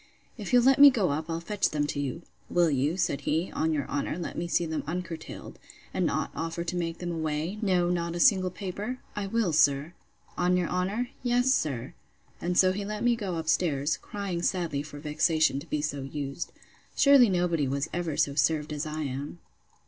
[0.35, 2.23] If you'll let me go up I'll fetch them to you.
[2.49, 5.59] Will you, said he, on your honour, let me see them uncurtailed,
[5.93, 10.69] and not offer to make them away; no not a single paper?—I will, sir.—On your
[10.69, 11.09] honour?
[11.21, 11.93] Yes, sir.
[12.41, 16.01] And so he let me go up stairs, crying sadly for vexation to be so
[16.01, 16.51] used.
[16.95, 19.37] Sure nobody was ever so served as I am!